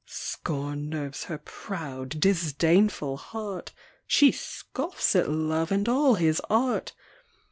Scorn 0.07 0.89
nerves 0.89 1.25
her 1.25 1.37
proud, 1.37 2.19
disdainful 2.19 3.17
heart! 3.17 3.71
She 4.07 4.31
scoffs 4.31 5.15
at 5.15 5.29
Love 5.29 5.71
and 5.71 5.87
all 5.87 6.15
his 6.15 6.41
art 6.49 6.93